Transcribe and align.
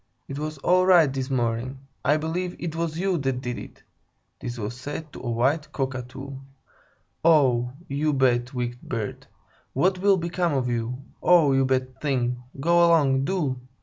It 0.27 0.39
was 0.39 0.57
all 0.57 0.87
right 0.87 1.13
this 1.13 1.29
morning! 1.29 1.77
I 2.03 2.17
believe 2.17 2.55
it 2.57 2.75
was 2.75 2.97
you 2.97 3.19
that 3.19 3.39
did 3.41 3.59
it!" 3.59 3.83
(this 4.39 4.57
was 4.57 4.75
said 4.75 5.13
to 5.13 5.19
a 5.21 5.29
white 5.29 5.71
Cockatoo). 5.71 6.37
"Oh, 7.23 7.71
you 7.87 8.11
bad, 8.11 8.51
wicked 8.51 8.81
bird! 8.81 9.27
What 9.73 9.99
will 9.99 10.17
become 10.17 10.53
of 10.55 10.67
you? 10.69 11.03
Oh, 11.21 11.51
you 11.53 11.65
bad 11.65 12.01
thing! 12.01 12.41
Go 12.59 12.83
along, 12.83 13.25
do! 13.25 13.61